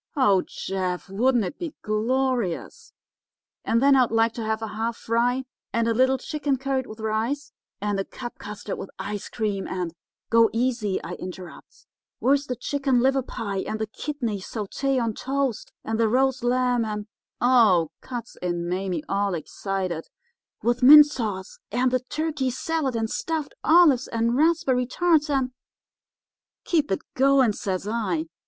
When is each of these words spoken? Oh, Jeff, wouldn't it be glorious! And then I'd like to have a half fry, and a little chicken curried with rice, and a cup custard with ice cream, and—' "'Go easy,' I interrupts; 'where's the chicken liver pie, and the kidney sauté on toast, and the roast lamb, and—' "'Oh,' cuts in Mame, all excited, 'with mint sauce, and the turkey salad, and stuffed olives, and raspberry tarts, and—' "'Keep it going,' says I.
Oh, 0.15 0.41
Jeff, 0.43 1.09
wouldn't 1.09 1.45
it 1.45 1.59
be 1.59 1.75
glorious! 1.83 2.91
And 3.63 3.83
then 3.83 3.95
I'd 3.95 4.09
like 4.09 4.33
to 4.33 4.43
have 4.43 4.63
a 4.63 4.69
half 4.69 4.97
fry, 4.97 5.43
and 5.71 5.87
a 5.87 5.93
little 5.93 6.17
chicken 6.17 6.57
curried 6.57 6.87
with 6.87 6.99
rice, 6.99 7.51
and 7.79 7.99
a 7.99 8.03
cup 8.03 8.39
custard 8.39 8.79
with 8.79 8.89
ice 8.97 9.29
cream, 9.29 9.67
and—' 9.67 9.93
"'Go 10.31 10.49
easy,' 10.53 10.99
I 11.03 11.11
interrupts; 11.19 11.85
'where's 12.17 12.47
the 12.47 12.55
chicken 12.55 12.99
liver 12.99 13.21
pie, 13.21 13.59
and 13.59 13.77
the 13.77 13.85
kidney 13.85 14.39
sauté 14.39 14.99
on 14.99 15.13
toast, 15.13 15.71
and 15.83 15.99
the 15.99 16.09
roast 16.09 16.43
lamb, 16.43 16.83
and—' 16.83 17.05
"'Oh,' 17.39 17.91
cuts 18.01 18.35
in 18.41 18.67
Mame, 18.67 19.03
all 19.07 19.35
excited, 19.35 20.07
'with 20.63 20.81
mint 20.81 21.05
sauce, 21.05 21.59
and 21.71 21.91
the 21.91 21.99
turkey 21.99 22.49
salad, 22.49 22.95
and 22.95 23.07
stuffed 23.07 23.53
olives, 23.63 24.07
and 24.07 24.35
raspberry 24.35 24.87
tarts, 24.87 25.29
and—' 25.29 25.51
"'Keep 26.65 26.89
it 26.91 27.01
going,' 27.13 27.53
says 27.53 27.87
I. 27.87 28.25